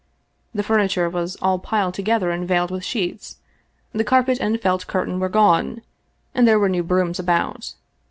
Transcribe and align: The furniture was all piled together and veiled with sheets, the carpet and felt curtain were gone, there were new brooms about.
The 0.55 0.63
furniture 0.63 1.07
was 1.11 1.35
all 1.43 1.59
piled 1.59 1.93
together 1.93 2.31
and 2.31 2.47
veiled 2.47 2.71
with 2.71 2.83
sheets, 2.83 3.37
the 3.91 4.03
carpet 4.03 4.39
and 4.41 4.59
felt 4.59 4.87
curtain 4.87 5.19
were 5.19 5.29
gone, 5.29 5.83
there 6.33 6.57
were 6.57 6.69
new 6.69 6.81
brooms 6.81 7.19
about. 7.19 7.75